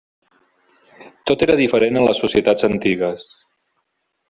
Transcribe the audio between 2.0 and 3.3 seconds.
en les societats antigues.